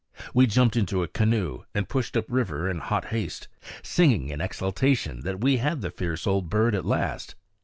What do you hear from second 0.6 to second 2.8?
into a canoe and pushed up river in